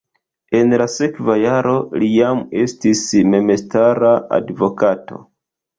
En 0.59 0.71
la 0.81 0.87
sekva 0.93 1.35
jaro 1.43 1.75
li 2.03 2.09
jam 2.15 2.43
estis 2.63 3.07
memstara 3.35 4.19
advokato. 4.41 5.27